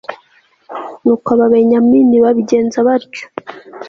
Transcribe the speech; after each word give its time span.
nuko 1.01 1.27
ababenyamini 1.35 2.15
babigenza 2.25 2.77
batyo 2.87 3.25